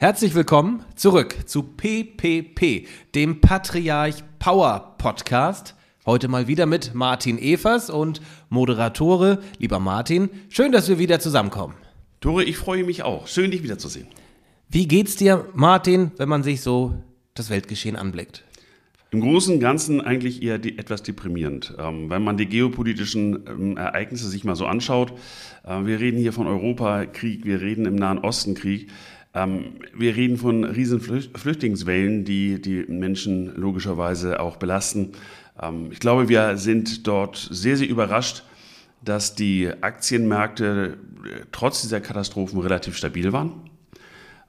[0.00, 5.74] Herzlich willkommen zurück zu PPP, dem Patriarch Power Podcast.
[6.06, 9.40] Heute mal wieder mit Martin Evers und Moderatore.
[9.58, 11.74] Lieber Martin, schön, dass wir wieder zusammenkommen.
[12.20, 13.26] Tore, ich freue mich auch.
[13.26, 14.06] Schön, dich wiederzusehen.
[14.68, 16.94] Wie geht's dir, Martin, wenn man sich so
[17.34, 18.44] das Weltgeschehen anblickt?
[19.10, 21.74] Im Großen und Ganzen eigentlich eher die, etwas deprimierend.
[21.76, 25.12] Ähm, wenn man die geopolitischen ähm, Ereignisse sich mal so anschaut,
[25.64, 28.94] äh, wir reden hier von Europakrieg, wir reden im Nahen Osten Krieg, ähm,
[29.46, 35.12] wir reden von riesen Flüchtlingswellen, die die Menschen logischerweise auch belasten.
[35.60, 38.44] Ähm, ich glaube, wir sind dort sehr, sehr überrascht,
[39.04, 43.52] dass die Aktienmärkte äh, trotz dieser Katastrophen relativ stabil waren.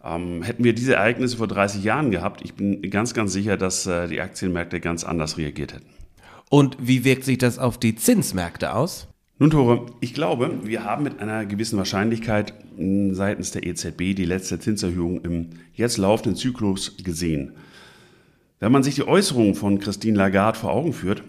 [0.03, 3.85] Ähm, hätten wir diese Ereignisse vor 30 Jahren gehabt, ich bin ganz, ganz sicher, dass
[3.85, 5.89] äh, die Aktienmärkte ganz anders reagiert hätten.
[6.49, 9.08] Und wie wirkt sich das auf die Zinsmärkte aus?
[9.41, 12.53] Nun, Tore, ich glaube, wir haben mit einer gewissen Wahrscheinlichkeit
[13.11, 17.53] seitens der EZB die letzte Zinserhöhung im jetzt laufenden Zyklus gesehen.
[18.59, 21.23] Wenn man sich die Äußerungen von Christine Lagarde vor Augen führt,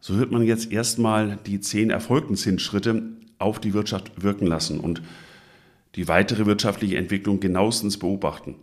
[0.00, 3.02] so wird man jetzt erstmal die zehn erfolgten Zinsschritte
[3.38, 5.02] auf die Wirtschaft wirken lassen und
[5.94, 8.54] die weitere wirtschaftliche Entwicklung genauestens beobachten.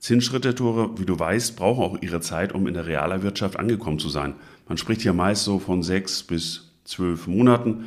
[0.00, 3.98] Zinsschritte, Tore, wie du weißt, brauchen auch ihre Zeit, um in der realer Wirtschaft angekommen
[3.98, 4.34] zu sein.
[4.68, 7.86] Man spricht hier meist so von sechs bis zwölf Monaten.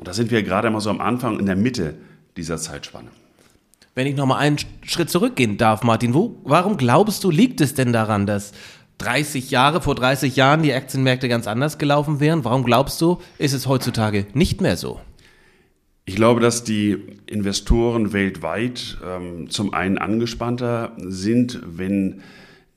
[0.00, 1.94] Und da sind wir gerade mal so am Anfang, in der Mitte
[2.38, 3.08] dieser Zeitspanne.
[3.94, 7.92] Wenn ich nochmal einen Schritt zurückgehen darf, Martin, wo, warum glaubst du, liegt es denn
[7.92, 8.52] daran, dass
[8.96, 12.46] 30 Jahre, vor 30 Jahren die Aktienmärkte ganz anders gelaufen wären?
[12.46, 15.02] Warum glaubst du, ist es heutzutage nicht mehr so?
[16.06, 22.22] Ich glaube, dass die Investoren weltweit ähm, zum einen angespannter sind, wenn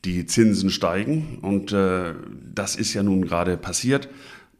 [0.03, 1.39] die Zinsen steigen.
[1.41, 2.15] Und äh,
[2.53, 4.09] das ist ja nun gerade passiert.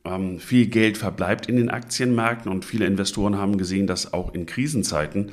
[0.06, 4.46] Ähm, viel Geld verbleibt in den Aktienmärkten und viele Investoren haben gesehen, dass auch in
[4.46, 5.32] Krisenzeiten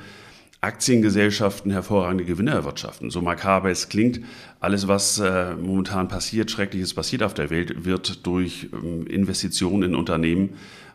[0.60, 3.10] Aktiengesellschaften hervorragende Gewinne erwirtschaften.
[3.10, 4.20] So makaber es klingt,
[4.60, 9.94] alles, was äh, momentan passiert, Schreckliches passiert auf der Welt, wird durch ähm, Investitionen in
[9.94, 10.50] Unternehmen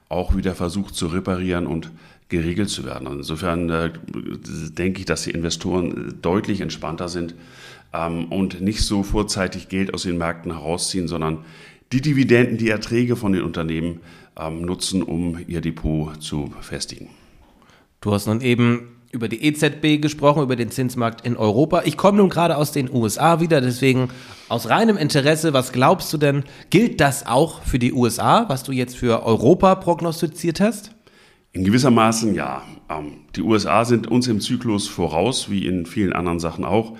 [0.07, 1.91] auch wieder versucht zu reparieren und
[2.29, 3.07] geregelt zu werden.
[3.07, 3.91] Insofern äh,
[4.69, 7.35] denke ich, dass die Investoren deutlich entspannter sind
[7.91, 11.39] ähm, und nicht so vorzeitig Geld aus den Märkten herausziehen, sondern
[11.95, 14.01] die Dividenden, die Erträge von den Unternehmen
[14.37, 17.07] ähm, nutzen, um ihr Depot zu festigen.
[18.01, 21.83] Du hast nun eben über die EZB gesprochen, über den Zinsmarkt in Europa.
[21.85, 24.09] Ich komme nun gerade aus den USA wieder, deswegen
[24.49, 28.73] aus reinem Interesse, was glaubst du denn, gilt das auch für die USA, was du
[28.73, 30.91] jetzt für Europa prognostiziert hast?
[31.53, 32.63] In gewissermaßen ja.
[32.89, 36.97] Ähm, die USA sind uns im Zyklus voraus, wie in vielen anderen Sachen auch.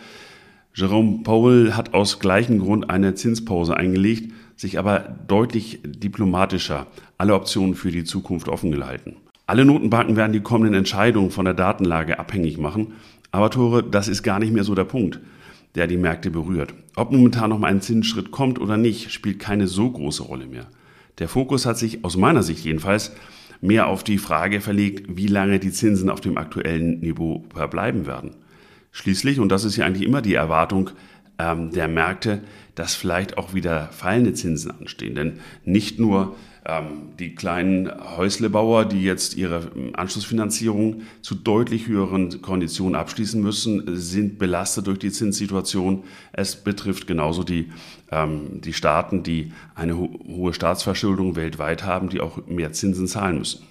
[0.78, 6.88] Jerome Powell hat aus gleichem Grund eine Zinspause eingelegt sich aber deutlich diplomatischer
[7.18, 9.18] alle Optionen für die Zukunft offen gehalten.
[9.48, 12.94] Alle Notenbanken werden die kommenden Entscheidungen von der Datenlage abhängig machen,
[13.32, 15.20] aber Tore, das ist gar nicht mehr so der Punkt,
[15.76, 16.74] der die Märkte berührt.
[16.96, 20.68] Ob momentan noch mal ein Zinsschritt kommt oder nicht, spielt keine so große Rolle mehr.
[21.20, 23.12] Der Fokus hat sich aus meiner Sicht jedenfalls
[23.62, 28.32] mehr auf die Frage verlegt, wie lange die Zinsen auf dem aktuellen Niveau verbleiben werden.
[28.96, 30.92] Schließlich, und das ist ja eigentlich immer die Erwartung,
[31.38, 32.40] ähm, der Märkte,
[32.76, 35.16] dass vielleicht auch wieder fallende Zinsen anstehen.
[35.16, 42.42] Denn nicht nur ähm, die kleinen Häuslebauer, die jetzt ihre ähm, Anschlussfinanzierung zu deutlich höheren
[42.42, 46.06] Konditionen abschließen müssen, sind belastet durch die Zinssituation.
[46.32, 47.74] Es betrifft genauso die,
[48.12, 53.40] ähm, die Staaten, die eine ho hohe Staatsverschuldung weltweit haben, die auch mehr Zinsen zahlen
[53.40, 53.62] müssen.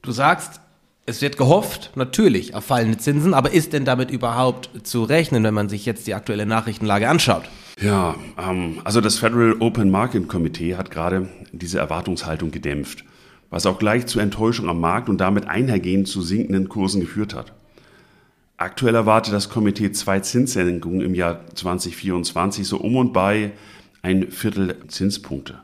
[0.00, 0.62] Du sagst,
[1.10, 5.52] es wird gehofft, natürlich, auf fallende Zinsen, aber ist denn damit überhaupt zu rechnen, wenn
[5.52, 7.42] man sich jetzt die aktuelle Nachrichtenlage anschaut?
[7.80, 13.04] Ja, ähm, also das Federal Open Market Committee hat gerade diese Erwartungshaltung gedämpft,
[13.50, 17.52] was auch gleich zu Enttäuschung am Markt und damit einhergehend zu sinkenden Kursen geführt hat.
[18.56, 23.52] Aktuell erwartet das Komitee zwei Zinssenkungen im Jahr 2024, so um und bei
[24.02, 25.60] ein Viertel Zinspunkte.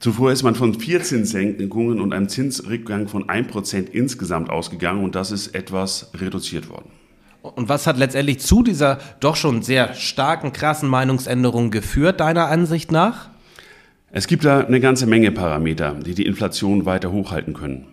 [0.00, 5.30] Zuvor ist man von vier Zinssenkungen und einem Zinsrückgang von 1% insgesamt ausgegangen und das
[5.30, 6.90] ist etwas reduziert worden.
[7.42, 12.90] Und was hat letztendlich zu dieser doch schon sehr starken, krassen Meinungsänderung geführt, deiner Ansicht
[12.90, 13.28] nach?
[14.10, 17.86] Es gibt da eine ganze Menge Parameter, die die Inflation weiter hochhalten können.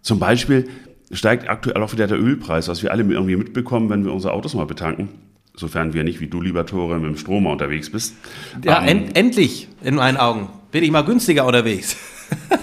[0.00, 0.68] Zum Beispiel
[1.10, 4.54] steigt aktuell auch wieder der Ölpreis, was wir alle irgendwie mitbekommen, wenn wir unsere Autos
[4.54, 5.08] mal betanken.
[5.54, 8.14] Sofern wir nicht, wie du, lieber Tore, mit dem Stromer unterwegs bist.
[8.64, 11.96] Ja, ähm, end endlich, in meinen Augen bin ich mal günstiger unterwegs.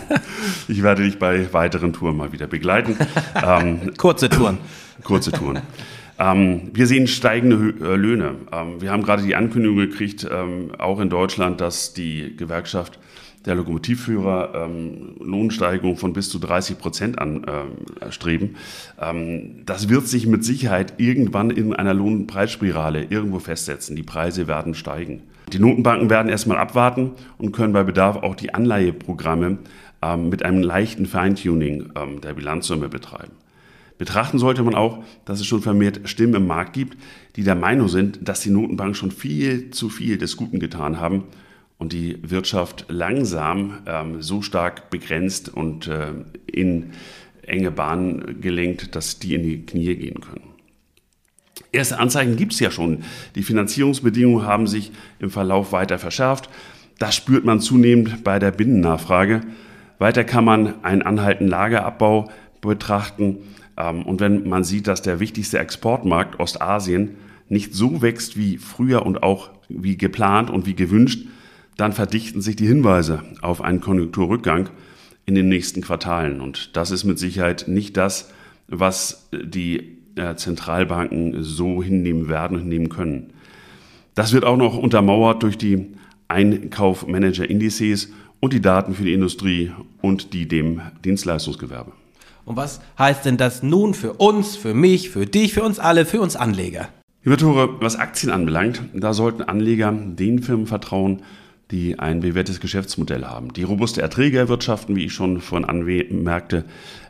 [0.67, 2.97] ich werde dich bei weiteren Touren mal wieder begleiten.
[3.45, 4.59] ähm, kurze Touren.
[5.03, 5.61] Kurze Touren.
[6.19, 8.35] Ähm, wir sehen steigende äh, Löhne.
[8.51, 12.97] Ähm, wir haben gerade die Ankündigung gekriegt, ähm, auch in Deutschland, dass die Gewerkschaft
[13.45, 18.55] der Lokomotivführer ähm, Lohnsteigerung von bis zu 30 Prozent anstreben.
[18.99, 23.95] Ähm, ähm, das wird sich mit Sicherheit irgendwann in einer Lohnpreisspirale irgendwo festsetzen.
[23.95, 25.21] Die Preise werden steigen.
[25.53, 29.59] Die Notenbanken werden erstmal abwarten und können bei Bedarf auch die Anleiheprogramme
[30.01, 33.31] ähm, mit einem leichten Feintuning ähm, der Bilanzsumme betreiben.
[33.97, 36.97] Betrachten sollte man auch, dass es schon vermehrt Stimmen im Markt gibt,
[37.35, 41.23] die der Meinung sind, dass die Notenbanken schon viel zu viel des Guten getan haben
[41.77, 46.11] und die Wirtschaft langsam ähm, so stark begrenzt und äh,
[46.45, 46.91] in
[47.43, 50.56] enge Bahnen gelenkt, dass die in die Knie gehen können.
[51.71, 53.03] Erste Anzeichen gibt es ja schon.
[53.35, 56.49] Die Finanzierungsbedingungen haben sich im Verlauf weiter verschärft.
[56.99, 59.41] Das spürt man zunehmend bei der Binnennachfrage.
[59.99, 62.29] Weiter kann man einen anhaltenden Lagerabbau
[62.61, 63.37] betrachten.
[63.77, 67.15] Ähm, und wenn man sieht, dass der wichtigste Exportmarkt Ostasien
[67.49, 71.27] nicht so wächst wie früher und auch wie geplant und wie gewünscht,
[71.77, 74.69] dann verdichten sich die Hinweise auf einen Konjunkturrückgang
[75.25, 76.41] in den nächsten Quartalen.
[76.41, 78.31] Und das ist mit Sicherheit nicht das,
[78.67, 83.33] was die äh, Zentralbanken so hinnehmen werden und hinnehmen können.
[84.15, 85.87] Das wird auch noch untermauert durch die
[86.27, 88.09] Einkaufmanager-Indizes
[88.39, 89.71] und die Daten für die Industrie
[90.01, 91.91] und die dem Dienstleistungsgewerbe.
[92.45, 96.05] Und was heißt denn das nun für uns, für mich, für dich, für uns alle,
[96.05, 96.89] für uns Anleger?
[97.23, 101.23] Liebe Tore, was Aktien anbelangt, da sollten Anleger den Firmen vertrauen,
[101.71, 106.63] die ein bewährtes Geschäftsmodell haben, die robuste Erträge erwirtschaften, wie ich schon vorhin anmerkte.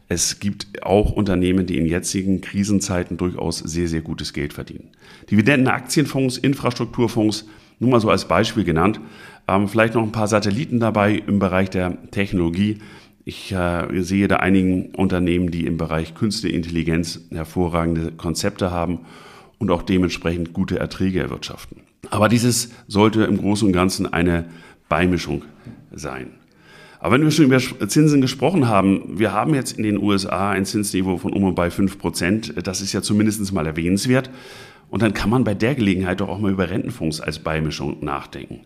[0.09, 4.89] Es gibt auch Unternehmen, die in jetzigen Krisenzeiten durchaus sehr, sehr gutes Geld verdienen.
[5.30, 7.45] Dividenden, Aktienfonds, Infrastrukturfonds,
[7.80, 9.00] nur mal so als Beispiel genannt,
[9.48, 12.80] ähm, vielleicht noch ein paar Satelliten dabei im Bereich der Technologie.
[13.25, 19.00] Ich äh, sehe da einigen Unternehmen, die im Bereich künstliche Intelligenz hervorragende Konzepte haben
[19.57, 21.81] und auch dementsprechend gute Erträge erwirtschaften.
[22.10, 24.45] Aber dieses sollte im Großen und Ganzen eine
[24.88, 25.44] Beimischung
[25.92, 26.37] sein.
[27.00, 30.66] Aber wenn wir schon über Zinsen gesprochen haben, wir haben jetzt in den USA ein
[30.66, 32.54] Zinsniveau von um und bei 5 Prozent.
[32.66, 34.30] Das ist ja zumindest mal erwähnenswert.
[34.90, 38.62] Und dann kann man bei der Gelegenheit doch auch mal über Rentenfonds als Beimischung nachdenken.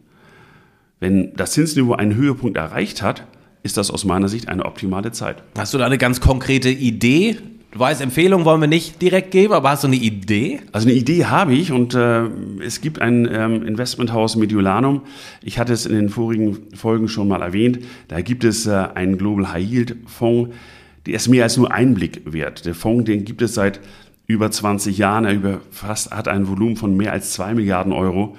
[0.99, 3.25] Wenn das Zinsniveau einen Höhepunkt erreicht hat,
[3.63, 5.43] ist das aus meiner Sicht eine optimale Zeit.
[5.57, 7.37] Hast du da eine ganz konkrete Idee?
[7.71, 10.59] Du weißt, Empfehlungen wollen wir nicht direkt geben, aber hast du eine Idee?
[10.73, 12.25] Also eine Idee habe ich und äh,
[12.59, 15.03] es gibt ein ähm, Investmenthaus Mediolanum.
[15.41, 17.79] Ich hatte es in den vorigen Folgen schon mal erwähnt.
[18.09, 20.53] Da gibt es äh, einen Global High Yield Fonds,
[21.05, 22.65] der ist mehr als nur Einblick wert.
[22.65, 23.79] Der Fonds, den gibt es seit
[24.27, 25.23] über 20 Jahren.
[25.23, 28.35] Er über fast, hat ein Volumen von mehr als 2 Milliarden Euro.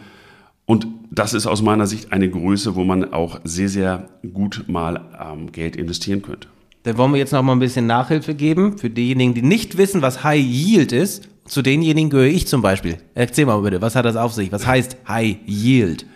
[0.67, 5.01] Und das ist aus meiner Sicht eine Größe, wo man auch sehr, sehr gut mal
[5.19, 6.49] ähm, Geld investieren könnte.
[6.85, 10.03] Dann wollen wir jetzt noch mal ein bisschen Nachhilfe geben für diejenigen, die nicht wissen,
[10.03, 11.29] was High Yield ist.
[11.45, 12.99] Zu denjenigen gehöre ich zum Beispiel.
[13.15, 14.51] Erzähl mal bitte, was hat das auf sich?
[14.51, 16.07] Was heißt High Yield?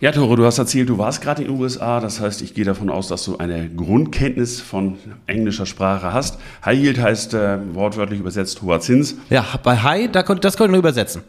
[0.00, 2.00] Ja, Tore, du hast erzählt, du warst gerade in den USA.
[2.00, 6.38] Das heißt, ich gehe davon aus, dass du eine Grundkenntnis von englischer Sprache hast.
[6.64, 9.16] High Yield heißt äh, wortwörtlich übersetzt hoher Zins.
[9.30, 11.22] Ja, bei High, da, das können wir übersetzen.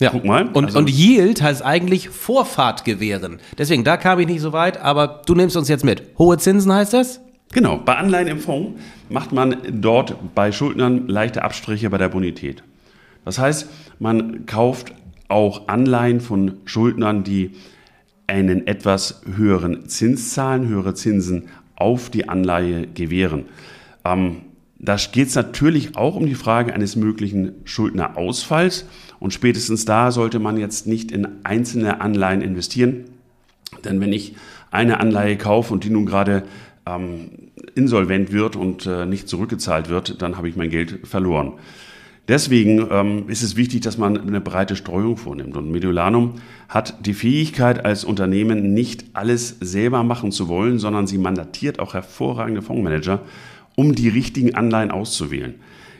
[0.00, 0.10] Ja.
[0.10, 0.48] Guck mal.
[0.52, 3.38] Und, also, und Yield heißt eigentlich Vorfahrt gewähren.
[3.56, 6.02] Deswegen, da kam ich nicht so weit, aber du nimmst uns jetzt mit.
[6.18, 7.20] Hohe Zinsen heißt das?
[7.52, 12.62] Genau, bei Anleihen im Fonds macht man dort bei Schuldnern leichte Abstriche bei der Bonität.
[13.26, 13.68] Das heißt,
[13.98, 14.94] man kauft
[15.28, 17.52] auch Anleihen von Schuldnern, die
[18.26, 23.44] einen etwas höheren Zins zahlen, höhere Zinsen auf die Anleihe gewähren.
[24.04, 24.42] Ähm,
[24.78, 28.86] da geht es natürlich auch um die Frage eines möglichen Schuldnerausfalls
[29.20, 33.04] und spätestens da sollte man jetzt nicht in einzelne Anleihen investieren,
[33.84, 34.34] denn wenn ich
[34.70, 36.44] eine Anleihe kaufe und die nun gerade
[36.86, 37.30] ähm,
[37.74, 41.54] insolvent wird und äh, nicht zurückgezahlt wird, dann habe ich mein Geld verloren.
[42.28, 45.56] Deswegen ähm, ist es wichtig, dass man eine breite Streuung vornimmt.
[45.56, 46.36] Und Mediolanum
[46.68, 51.94] hat die Fähigkeit, als Unternehmen nicht alles selber machen zu wollen, sondern sie mandatiert auch
[51.94, 53.20] hervorragende Fondsmanager,
[53.74, 55.54] um die richtigen Anleihen auszuwählen.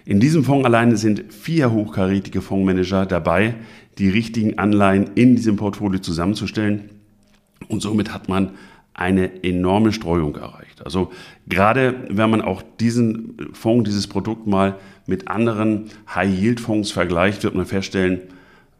[0.05, 3.57] In diesem Fonds alleine sind vier hochkarätige Fondsmanager dabei,
[3.99, 6.91] die richtigen Anleihen in diesem Portfolio zusammenzustellen.
[7.69, 8.51] Und somit hat man
[8.95, 10.85] eine enorme Streuung erreicht.
[10.85, 11.13] Also
[11.47, 17.67] gerade wenn man auch diesen Fonds, dieses Produkt mal mit anderen High-Yield-Fonds vergleicht, wird man
[17.67, 18.21] feststellen,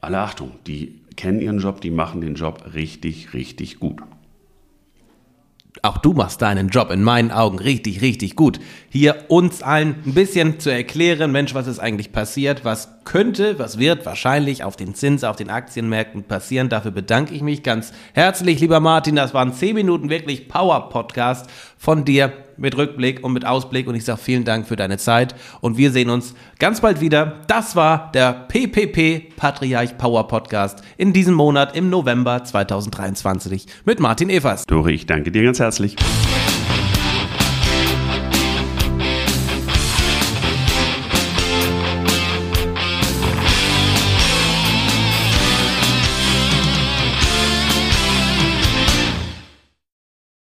[0.01, 4.01] alle Achtung, die kennen ihren Job, die machen den Job richtig, richtig gut.
[5.81, 8.61] Auch du machst deinen Job in meinen Augen richtig, richtig gut.
[8.91, 13.79] Hier uns allen ein bisschen zu erklären, Mensch, was ist eigentlich passiert, was könnte, was
[13.79, 16.69] wird wahrscheinlich auf den Zins, auf den Aktienmärkten passieren.
[16.69, 19.17] Dafür bedanke ich mich ganz herzlich, lieber Martin.
[19.17, 21.49] Das waren zehn Minuten wirklich Power-Podcast
[21.79, 25.35] von dir mit Rückblick und mit Ausblick und ich sage vielen Dank für deine Zeit
[25.61, 27.41] und wir sehen uns ganz bald wieder.
[27.49, 34.31] Das war der PPP Patriarch Power Podcast in diesem Monat im November 2023 mit Martin
[34.31, 34.65] Evers.
[34.65, 35.97] Dori, ich danke dir ganz herzlich.